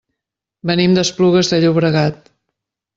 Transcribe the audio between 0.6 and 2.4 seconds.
Venim d'Esplugues de Llobregat.